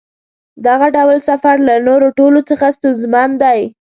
دغه 0.67 0.87
ډول 0.95 1.17
سفر 1.29 1.55
له 1.67 1.75
نورو 1.87 2.07
ټولو 2.19 2.39
څخه 2.49 2.65
ستونزمن 2.77 3.29
دی. 3.43 3.61